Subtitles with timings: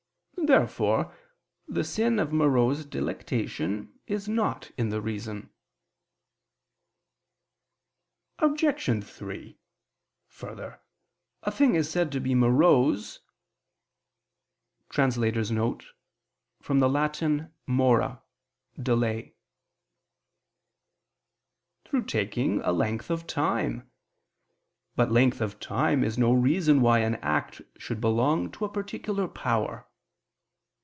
[0.43, 1.15] Therefore
[1.67, 5.49] the sin of morose delectation is not in the reason.
[8.39, 9.03] Obj.
[9.05, 9.59] 3:
[10.27, 10.81] Further,
[11.43, 13.19] a thing is said to be morose
[14.89, 18.21] [*From the Latin mora
[18.81, 19.35] delay]
[21.85, 23.89] through taking a length of time.
[24.97, 29.27] But length of time is no reason why an act should belong to a particular
[29.29, 29.87] power.